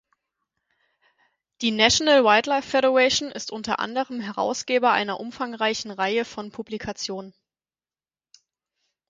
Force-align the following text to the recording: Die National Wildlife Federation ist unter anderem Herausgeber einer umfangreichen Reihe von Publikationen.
Die 1.61 1.69
National 1.69 2.23
Wildlife 2.23 2.67
Federation 2.67 3.29
ist 3.29 3.51
unter 3.51 3.77
anderem 3.77 4.19
Herausgeber 4.19 4.91
einer 4.91 5.19
umfangreichen 5.19 5.91
Reihe 5.91 6.25
von 6.25 6.49
Publikationen. 6.49 7.35